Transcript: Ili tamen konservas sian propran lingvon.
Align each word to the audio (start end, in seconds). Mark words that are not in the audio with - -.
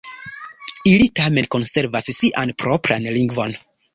Ili 0.91 1.05
tamen 1.19 1.49
konservas 1.57 2.09
sian 2.21 2.53
propran 2.65 3.09
lingvon. 3.19 3.57